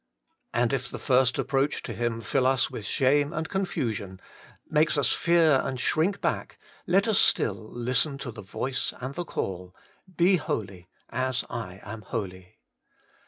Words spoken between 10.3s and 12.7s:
holy, as I am holy.'